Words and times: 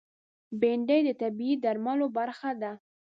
بېنډۍ 0.59 0.99
د 1.05 1.09
طبعي 1.21 1.53
درملو 1.63 2.07
برخه 2.17 2.51
ده 2.61 2.71